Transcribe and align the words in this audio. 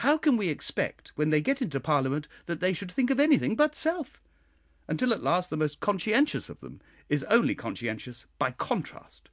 How 0.00 0.18
can 0.18 0.36
we 0.36 0.50
expect 0.50 1.12
when 1.14 1.30
they 1.30 1.40
get 1.40 1.62
into 1.62 1.80
Parliament 1.80 2.28
that 2.44 2.60
they 2.60 2.74
should 2.74 2.92
think 2.92 3.08
of 3.08 3.18
anything 3.18 3.56
but 3.56 3.74
self, 3.74 4.20
until 4.86 5.14
at 5.14 5.22
last 5.22 5.48
the 5.48 5.56
most 5.56 5.80
conscientious 5.80 6.50
of 6.50 6.60
them 6.60 6.82
is 7.08 7.24
only 7.24 7.54
conscientious 7.54 8.26
by 8.38 8.50
contrast? 8.50 9.30